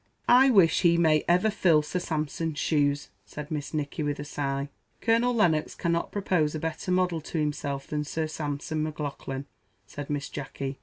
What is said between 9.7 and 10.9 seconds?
said Miss Jacky.